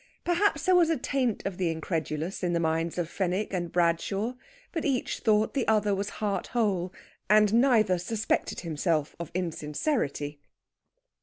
Perhaps 0.23 0.65
there 0.65 0.73
was 0.73 0.89
a 0.89 0.97
taint 0.97 1.45
of 1.45 1.57
the 1.59 1.69
incredulous 1.69 2.41
in 2.41 2.53
the 2.53 2.59
minds 2.59 2.97
of 2.97 3.07
Fenwick 3.07 3.53
and 3.53 3.71
Bradshaw. 3.71 4.33
But 4.71 4.83
each 4.83 5.19
thought 5.19 5.53
the 5.53 5.67
other 5.67 5.93
was 5.93 6.09
heart 6.17 6.47
whole, 6.47 6.91
and 7.29 7.53
neither 7.53 7.99
suspected 7.99 8.61
himself 8.61 9.15
of 9.19 9.29
insincerity. 9.35 10.39